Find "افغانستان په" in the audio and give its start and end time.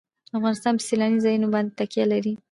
0.37-0.83